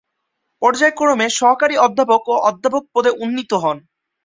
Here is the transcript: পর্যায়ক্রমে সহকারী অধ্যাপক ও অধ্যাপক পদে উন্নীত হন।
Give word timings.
পর্যায়ক্রমে 0.61 1.27
সহকারী 1.39 1.75
অধ্যাপক 1.85 2.21
ও 2.27 2.45
অধ্যাপক 2.49 2.83
পদে 2.93 3.11
উন্নীত 3.23 3.51
হন। 3.63 3.77